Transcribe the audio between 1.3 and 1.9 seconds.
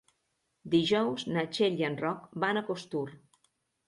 na Txell i